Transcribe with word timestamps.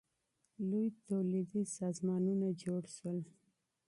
لوی 0.69 0.87
تولیدي 1.07 1.63
سازمانونه 1.77 2.47
جوړ 2.63 2.81
سول. 2.97 3.19